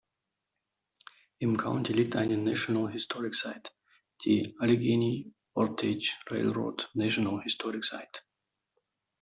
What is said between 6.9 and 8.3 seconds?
National Historic Site.